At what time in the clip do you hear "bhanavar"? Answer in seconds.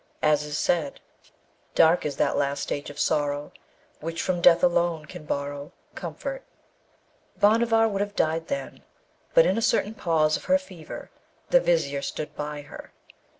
7.39-7.87